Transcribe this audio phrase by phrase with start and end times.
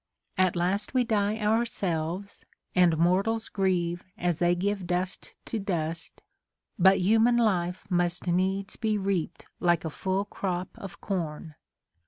[0.35, 6.23] At last we die ourselves, and mortals grieve As they give dust to dust;
[6.79, 11.53] but human life Must needs be reaped like a full crop of corn.